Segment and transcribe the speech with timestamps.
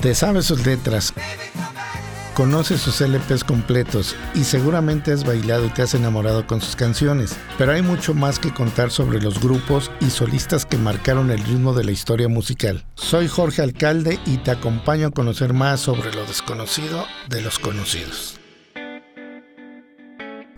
[0.00, 1.12] Te sabes sus letras,
[2.32, 7.36] conoces sus LPs completos y seguramente has bailado y te has enamorado con sus canciones.
[7.58, 11.74] Pero hay mucho más que contar sobre los grupos y solistas que marcaron el ritmo
[11.74, 12.86] de la historia musical.
[12.94, 18.40] Soy Jorge Alcalde y te acompaño a conocer más sobre lo desconocido de los conocidos.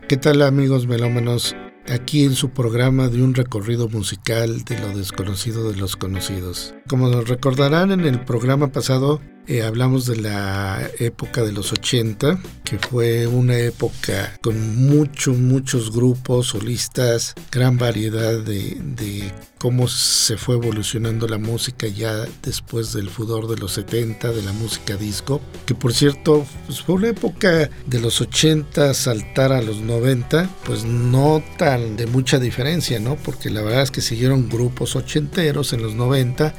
[0.08, 1.56] ¿Qué tal amigos melómanos?
[1.88, 6.74] Aquí en su programa de un recorrido musical de lo desconocido de los conocidos.
[6.88, 12.40] Como nos recordarán en el programa pasado, eh, hablamos de la época de los 80,
[12.64, 20.56] que fue una época con muchos, muchos grupos, solistas, gran variedad de, cómo se fue
[20.56, 25.76] evolucionando la música ya después del fudor de los 70, de la música disco, que
[25.76, 31.44] por cierto pues fue una época de los 80 saltar a los 90, pues no
[31.58, 33.14] tan de mucha diferencia, ¿no?
[33.14, 36.52] Porque la verdad es que siguieron grupos ochenteros en los 90,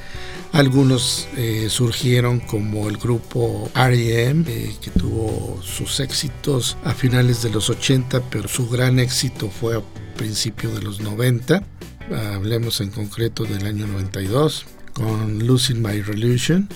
[0.53, 7.49] algunos eh, surgieron como el grupo R.E.M., eh, que tuvo sus éxitos a finales de
[7.49, 9.81] los 80, pero su gran éxito fue a
[10.15, 11.63] principios de los 90.
[12.11, 16.69] Hablemos en concreto del año 92 con Losing My Religion.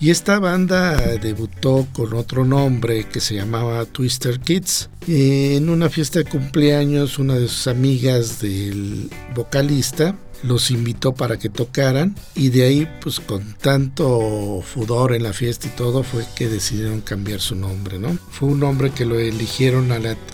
[0.00, 4.90] Y esta banda debutó con otro nombre que se llamaba Twister Kids.
[5.06, 11.48] En una fiesta de cumpleaños, una de sus amigas del vocalista los invitó para que
[11.48, 16.48] tocaran y de ahí pues con tanto fudor en la fiesta y todo fue que
[16.48, 18.18] decidieron cambiar su nombre, ¿no?
[18.30, 19.90] Fue un nombre que lo eligieron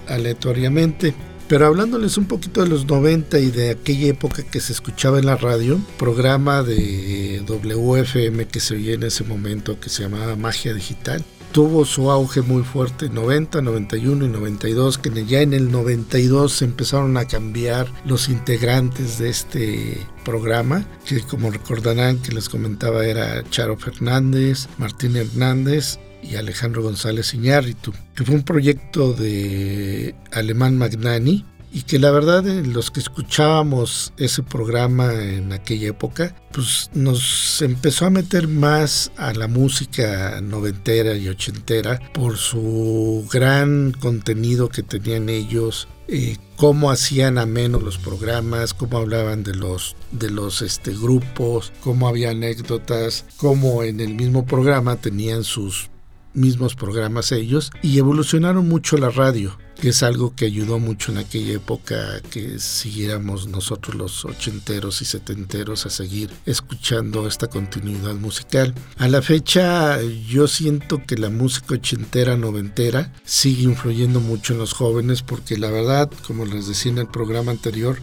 [0.08, 1.14] aleatoriamente.
[1.50, 5.26] Pero hablándoles un poquito de los 90 y de aquella época que se escuchaba en
[5.26, 10.72] la radio, programa de WFM que se oía en ese momento que se llamaba Magia
[10.72, 15.72] Digital, tuvo su auge muy fuerte en 90, 91 y 92, que ya en el
[15.72, 22.48] 92 se empezaron a cambiar los integrantes de este programa, que como recordarán que les
[22.48, 30.14] comentaba era Charo Fernández, Martín Hernández y Alejandro González Iñárritu, que fue un proyecto de
[30.32, 36.34] Alemán Magnani, y que la verdad eh, los que escuchábamos ese programa en aquella época,
[36.52, 43.92] pues nos empezó a meter más a la música noventera y ochentera por su gran
[43.92, 50.30] contenido que tenían ellos, eh, cómo hacían ameno los programas, cómo hablaban de los de
[50.30, 55.88] los este, grupos, cómo había anécdotas, cómo en el mismo programa tenían sus
[56.34, 61.18] mismos programas ellos y evolucionaron mucho la radio que es algo que ayudó mucho en
[61.18, 68.74] aquella época que siguiéramos nosotros los ochenteros y setenteros a seguir escuchando esta continuidad musical.
[68.98, 74.74] A la fecha yo siento que la música ochentera, noventera sigue influyendo mucho en los
[74.74, 77.96] jóvenes porque la verdad, como les decía en el programa anterior,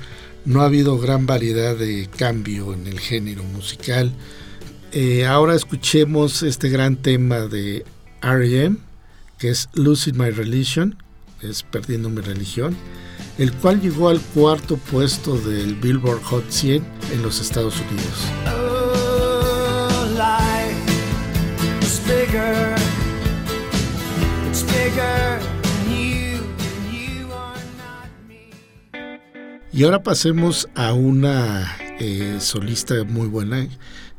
[0.46, 4.12] no ha habido gran variedad de cambio en el género musical.
[4.94, 7.86] Eh, ahora escuchemos este gran tema de
[8.22, 8.78] R.E.M.,
[9.38, 11.02] que es Losing My Religion,
[11.42, 12.76] es Perdiendo mi religión,
[13.38, 16.84] el cual llegó al cuarto puesto del Billboard Hot 100
[17.14, 18.28] en los Estados Unidos.
[29.78, 33.68] Y ahora pasemos a una eh, solista muy buena.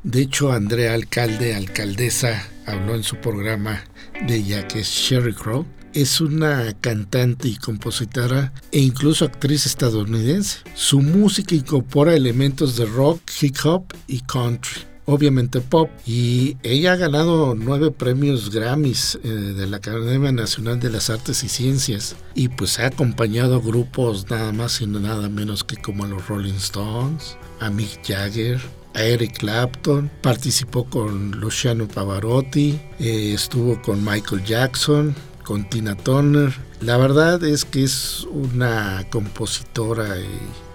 [0.04, 3.84] De hecho, Andrea Alcalde, alcaldesa, habló en su programa
[4.26, 10.58] de ella, que es Sherry Crow es una cantante y compositora e incluso actriz estadounidense.
[10.74, 15.90] Su música incorpora elementos de rock, hip hop y country obviamente pop.
[16.06, 21.42] Y ella ha ganado nueve premios Grammys eh, de la Academia Nacional de las Artes
[21.42, 22.14] y Ciencias.
[22.34, 26.28] Y pues ha acompañado a grupos nada más y nada menos que como a los
[26.28, 28.60] Rolling Stones, a Mick Jagger,
[29.04, 35.14] Eric Clapton, participó con Luciano Pavarotti, eh, estuvo con Michael Jackson,
[35.44, 36.54] con Tina Turner.
[36.80, 40.16] La verdad es que es una compositora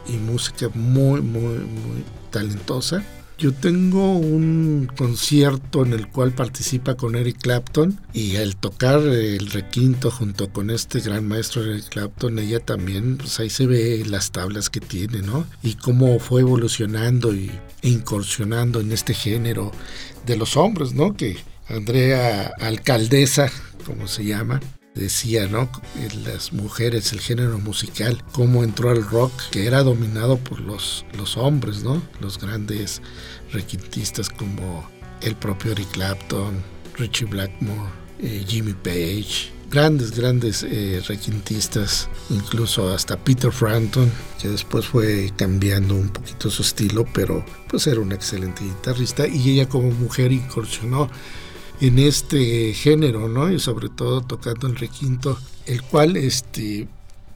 [0.07, 3.03] y, música muy, muy, muy talentosa.
[3.44, 9.52] Yo tengo un concierto en el cual participa con Eric Clapton y al tocar el
[9.52, 14.32] requinto junto con este gran maestro Eric Clapton, ella también, pues ahí se ve las
[14.32, 15.46] tablas que tiene, ¿no?
[15.62, 17.52] Y cómo fue evolucionando y,
[17.82, 19.73] e incursionando en este género
[20.26, 21.17] de los hombres, ¿no?
[21.17, 21.35] Que
[21.67, 23.52] Andrea Alcaldesa
[23.85, 24.62] como se llama,
[24.95, 25.69] decía, ¿no?
[26.25, 31.37] Las mujeres, el género musical, cómo entró al rock, que era dominado por los, los
[31.37, 32.01] hombres, ¿no?
[32.19, 33.01] Los grandes
[33.51, 34.87] requintistas como
[35.22, 36.61] el propio Eric Clapton,
[36.97, 44.85] Richie Blackmore, eh, Jimmy Page, grandes, grandes eh, requintistas, incluso hasta Peter Frampton, que después
[44.85, 49.90] fue cambiando un poquito su estilo, pero pues era un excelente guitarrista y ella como
[49.90, 51.09] mujer incursionó
[51.81, 53.52] en este género, ¿no?
[53.52, 56.87] Y sobre todo tocando el requinto, el cual, este,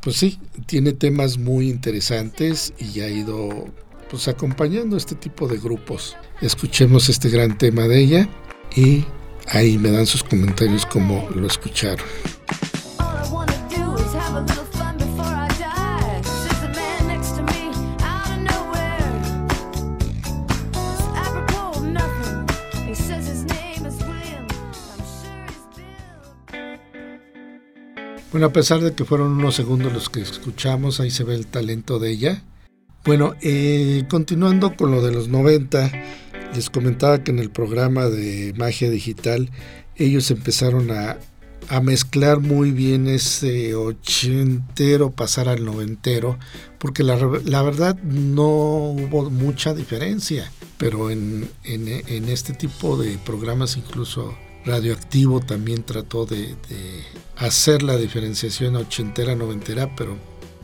[0.01, 3.67] pues sí, tiene temas muy interesantes y ha ido
[4.09, 6.15] pues acompañando este tipo de grupos.
[6.41, 8.29] Escuchemos este gran tema de ella
[8.75, 9.03] y
[9.47, 12.05] ahí me dan sus comentarios como lo escucharon.
[28.37, 31.47] Bueno, a pesar de que fueron unos segundos los que escuchamos, ahí se ve el
[31.47, 32.43] talento de ella.
[33.03, 35.91] Bueno, eh, continuando con lo de los 90,
[36.53, 39.49] les comentaba que en el programa de Magia Digital
[39.95, 41.17] ellos empezaron a,
[41.81, 46.37] mezclar muy bien ese ochentero pasar al noventero,
[46.77, 54.37] porque la, verdad no hubo mucha diferencia, pero en, en, este tipo de programas incluso
[54.67, 56.55] Radioactivo también trató de,
[57.37, 60.17] hacer la diferenciación ochentera, noventera, pero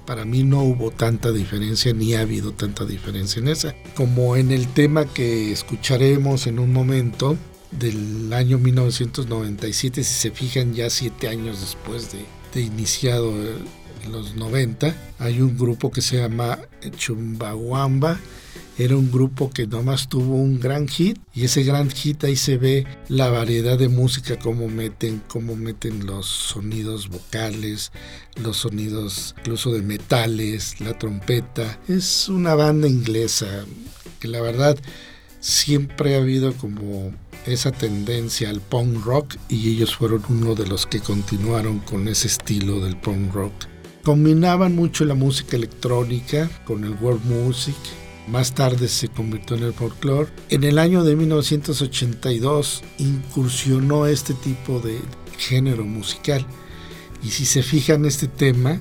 [0.06, 3.74] para mí no hubo tanta diferencia ni ha habido tanta diferencia en esa.
[3.96, 7.38] Como en el tema que escucharemos en un momento
[7.72, 13.32] del año 1997, si se fijan ya siete años después de, iniciado
[14.04, 16.60] en los 90, hay un grupo que se llama
[16.98, 18.20] Chumbawamba
[18.78, 22.58] era un grupo que nomás tuvo un gran hit y ese gran hit ahí se
[22.58, 27.92] ve la variedad de música, cómo meten, cómo meten los sonidos vocales,
[28.42, 31.80] los sonidos incluso de metales, la trompeta.
[31.88, 33.66] Es una banda inglesa
[34.20, 34.78] que la verdad
[35.40, 37.14] siempre ha habido como
[37.46, 42.28] esa tendencia al punk rock y ellos fueron uno de los que continuaron con ese
[42.28, 43.54] estilo del punk rock.
[44.04, 47.76] Combinaban mucho la música electrónica con el world music
[48.28, 50.32] más tarde se convirtió en el folclore.
[50.50, 55.00] En el año de 1982 incursionó este tipo de
[55.38, 56.46] género musical.
[57.22, 58.80] Y si se fijan, este tema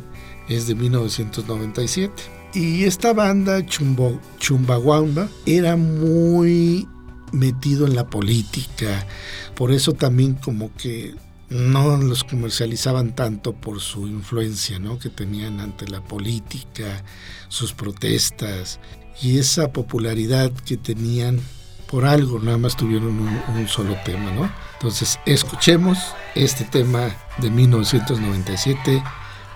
[0.48, 2.22] es de 1997.
[2.54, 6.86] Y esta banda, Chumbo, Chumbawamba, era muy
[7.32, 9.06] metido en la política.
[9.54, 11.14] Por eso también como que
[11.48, 14.98] no los comercializaban tanto por su influencia ¿no?
[14.98, 17.04] que tenían ante la política,
[17.48, 18.80] sus protestas
[19.20, 21.40] y esa popularidad que tenían
[21.86, 24.50] por algo, nada más tuvieron un, solo tema, ¿no?
[24.74, 25.98] Entonces, escuchemos
[26.34, 29.02] este tema de 1997,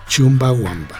[0.07, 0.99] Chumbawamba.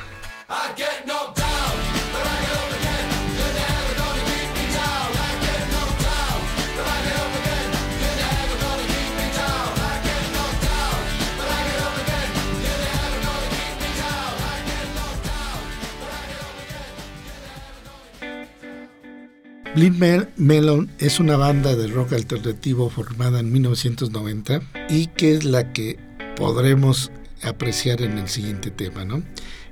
[19.77, 25.71] Blind Melon es una banda de rock alternativo formada en 1990 y que es la
[25.71, 25.99] que
[26.35, 27.11] podremos
[27.43, 29.21] apreciar en el siguiente tema, ¿no?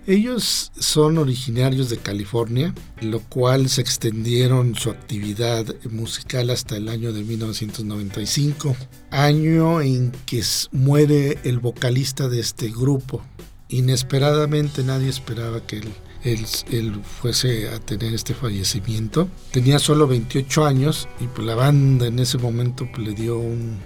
[0.06, 2.72] Ellos son originarios de California,
[3.02, 8.76] lo cual se extendieron su actividad musical hasta el año de 1995,
[9.10, 13.24] año en que muere el vocalista de este grupo.
[13.70, 15.92] Inesperadamente nadie esperaba que él
[16.26, 19.30] él, fuese a tener este fallecimiento.
[19.52, 23.78] Tenía solo 28 años y pues la banda en ese momento pues, le dio un,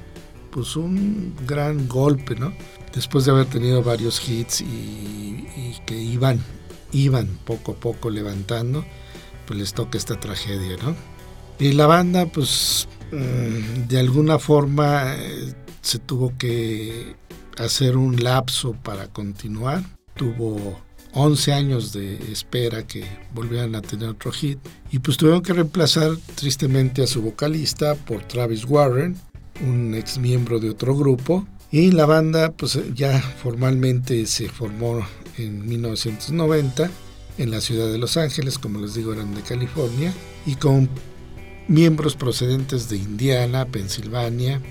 [0.51, 2.53] pues un gran golpe, ¿no?
[2.93, 6.39] Después de haber tenido varios hits y, que iban,
[6.91, 8.85] iban poco a poco levantando,
[9.45, 10.95] pues les toca esta tragedia, ¿no?
[11.59, 17.15] Y la banda pues mm, de alguna forma eh, se tuvo que
[17.57, 19.83] hacer un lapso para continuar.
[20.15, 20.79] Tuvo
[21.13, 24.59] 11 años de espera que volvieran a tener otro hit.
[24.91, 29.17] Y pues tuvieron que reemplazar tristemente a su vocalista por Travis Warren,
[29.65, 31.47] un ex miembro de otro grupo.
[31.71, 35.05] Y la banda pues ya formalmente se formó
[35.37, 36.89] en 1990
[37.37, 40.13] en la ciudad de Los Ángeles, como les digo, eran de California,
[40.45, 40.89] y con
[41.69, 44.61] miembros procedentes de Indiana, Pensilvania,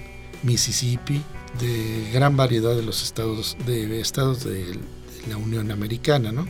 [0.43, 1.23] Mississippi,
[1.59, 4.81] de gran variedad de los estados de estados del
[5.29, 6.47] la Unión Americana, ¿no?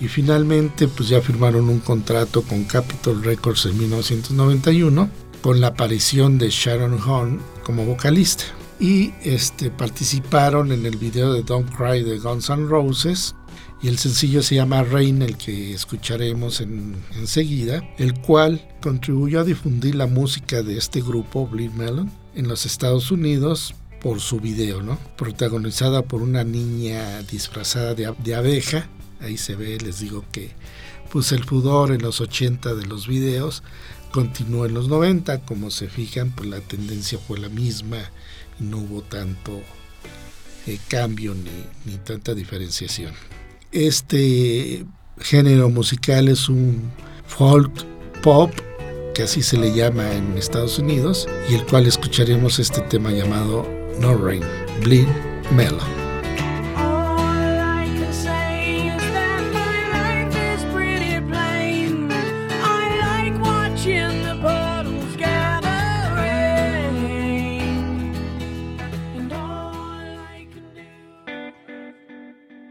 [0.00, 5.08] Y finalmente pues ya firmaron un contrato con Capitol Records en 1991
[5.40, 8.44] con la aparición de Sharon Horn como vocalista.
[8.80, 13.34] Y este, participaron en el video de Don't Cry de Guns N' Roses
[13.84, 16.62] y el sencillo se llama Rain, el que escucharemos
[17.16, 22.64] enseguida, el cual contribuyó a difundir la música de este grupo, Bleed Melon, en los
[22.64, 23.74] Estados Unidos
[24.04, 24.98] por su video, ¿no?
[25.16, 28.86] Protagonizada por una niña disfrazada de, abeja.
[29.18, 30.50] Ahí se ve, les digo que
[31.10, 33.62] pues el pudor en los 80 de los videos,
[34.12, 35.46] continuó en los 90.
[35.46, 37.96] Como se fijan, pues la tendencia fue la misma
[38.58, 39.62] no hubo tanto
[40.66, 43.14] eh, cambio ni, ni tanta diferenciación.
[43.72, 44.84] Este
[45.18, 46.92] género musical es un
[47.26, 47.72] folk
[48.22, 48.52] pop,
[49.14, 53.73] que así se le llama en Estados Unidos, y el cual escucharemos este tema llamado
[53.98, 54.42] No Rain,
[54.82, 55.08] Bleed
[55.52, 56.04] Mellow.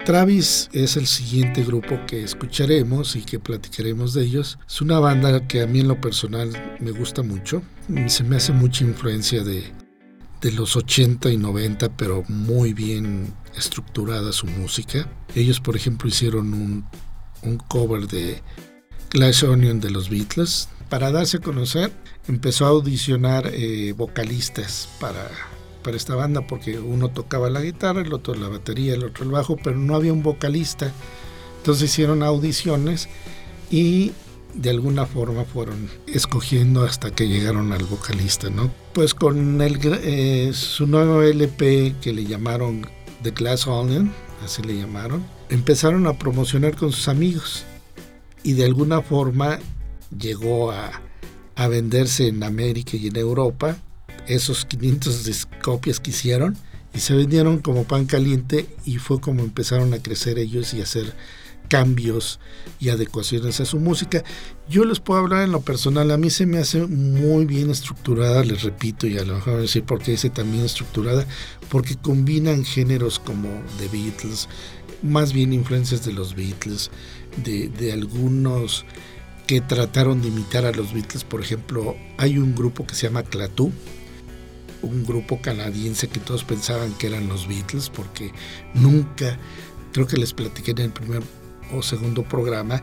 [0.05, 4.59] Travis es el siguiente grupo que escucharemos y que platicaremos de ellos.
[4.67, 6.51] Es una banda que a mí en lo personal
[6.81, 7.61] me gusta mucho.
[8.07, 9.63] Se me hace mucha influencia de,
[10.43, 15.09] de los 80 y 90, pero muy bien estructurada su música.
[15.35, 16.85] Ellos, por ejemplo, hicieron un,
[17.43, 18.43] un cover de
[19.09, 20.67] Glass Onion de los Beatles.
[20.89, 21.93] Para darse a conocer,
[22.27, 25.29] empezó a audicionar eh, vocalistas para
[25.83, 29.31] para esta banda porque uno tocaba la guitarra, el otro la batería, el otro el
[29.31, 30.93] bajo, pero no había un vocalista.
[31.57, 33.09] Entonces hicieron audiciones
[33.69, 34.13] y
[34.53, 38.71] de alguna forma fueron escogiendo hasta que llegaron al vocalista, ¿no?
[38.93, 42.87] Pues con el, eh, su nuevo LP que le llamaron
[43.23, 44.11] The Glass Onion,
[44.43, 47.65] así le llamaron, empezaron a promocionar con sus amigos
[48.43, 49.59] y de alguna forma
[50.17, 51.01] llegó a,
[51.55, 53.77] a venderse en América y en Europa
[54.27, 56.57] esos 500 copias que hicieron
[56.93, 60.83] y se vendieron como pan caliente y fue como empezaron a crecer ellos y a
[60.83, 61.13] hacer
[61.73, 62.39] cambios
[62.79, 64.23] y adecuaciones a su música.
[64.69, 68.43] Yo les puedo hablar en lo personal, a mí se me hace muy bien estructurada,
[68.43, 71.25] les repito, y a lo mejor decir por qué dice también estructurada,
[71.69, 73.49] porque combinan géneros como
[73.79, 74.47] The Beatles,
[75.01, 76.91] más bien influencias de los Beatles,
[77.43, 78.85] de, de algunos
[79.47, 83.23] que trataron de imitar a los Beatles, por ejemplo, hay un grupo que se llama
[83.23, 83.71] Clatú,
[84.83, 88.31] un grupo canadiense que todos pensaban que eran los Beatles, porque
[88.75, 89.39] nunca,
[89.91, 91.23] creo que les platiqué en el primer
[91.71, 92.81] o segundo programa,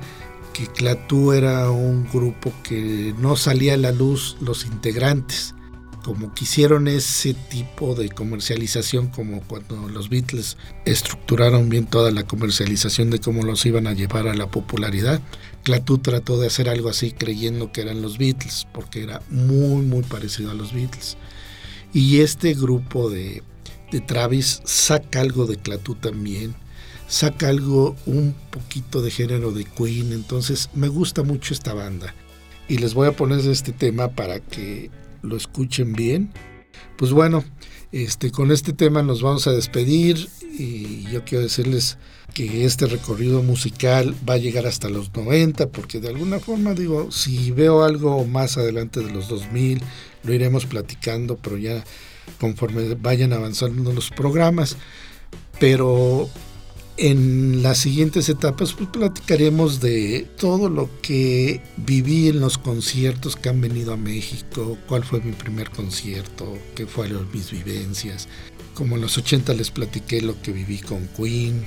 [0.52, 5.54] que Clatú era un grupo que no salía a la luz los integrantes.
[6.02, 10.56] Como quisieron ese tipo de comercialización, como cuando los Beatles
[10.86, 15.20] estructuraron bien toda la comercialización de cómo los iban a llevar a la popularidad,
[15.62, 20.02] Clatú trató de hacer algo así creyendo que eran los Beatles, porque era muy, muy
[20.02, 21.18] parecido a los Beatles.
[21.92, 23.42] Y este grupo de,
[24.06, 26.54] Travis saca algo de Clatú también,
[27.10, 32.14] saca algo, un poquito de género de Queen, entonces me gusta mucho esta banda.
[32.68, 34.90] Y les voy a poner este tema para que
[35.22, 36.32] lo escuchen bien.
[36.96, 37.44] Pues bueno,
[37.90, 41.98] este, con este tema nos vamos a despedir y yo quiero decirles
[42.32, 47.10] que este recorrido musical va a llegar hasta los 90 porque de alguna forma digo,
[47.10, 49.80] si veo algo más adelante de los 2000
[50.22, 51.82] lo iremos platicando, pero ya
[52.38, 54.76] conforme vayan avanzando los programas.
[55.58, 56.30] Pero
[57.00, 63.48] en las siguientes etapas pues platicaremos de todo lo que viví en los conciertos que
[63.48, 68.28] han venido a México, cuál fue mi primer concierto, qué fueron mis vivencias.
[68.74, 71.64] Como en los 80 les platiqué lo que viví con Queen.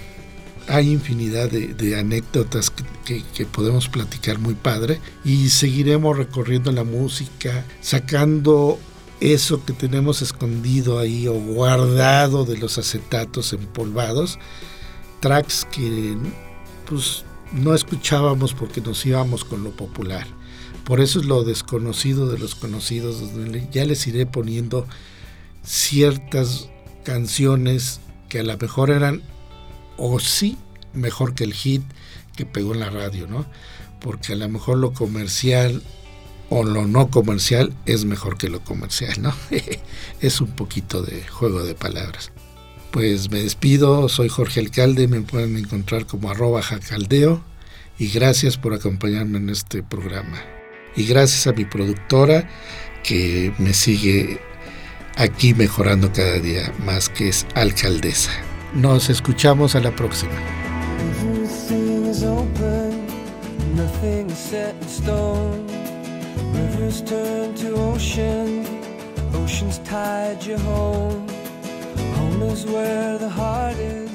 [0.68, 2.72] Hay infinidad de, anécdotas
[3.04, 8.78] que, podemos platicar muy padre y seguiremos recorriendo la música, sacando
[9.20, 14.38] eso que tenemos escondido ahí o guardado de los acetatos empolvados
[15.24, 16.18] tracks que
[16.86, 20.28] pues no escuchábamos porque nos íbamos con lo popular.
[20.84, 23.24] Por eso es lo desconocido de los conocidos,
[23.72, 24.86] ya les iré poniendo
[25.64, 26.68] ciertas
[27.06, 29.22] canciones que a lo mejor eran
[29.96, 30.58] o sí
[30.92, 31.84] mejor que el hit
[32.36, 33.46] que pegó en la radio, ¿no?
[34.02, 35.82] Porque a lo mejor lo comercial
[36.50, 39.34] o lo no comercial es mejor que lo comercial, ¿no?
[40.20, 42.33] es un poquito de juego de palabras.
[42.94, 47.44] Pues me despido, soy Jorge Alcalde, me pueden encontrar como arroba jacaldeo
[47.98, 50.40] y gracias por acompañarme en este programa.
[50.96, 52.48] Y gracias a mi productora
[53.04, 54.40] que me sigue
[55.16, 58.30] aquí mejorando cada día más, que es alcaldesa.
[58.76, 60.36] Nos escuchamos a la próxima.
[71.98, 74.13] Is where the heart is.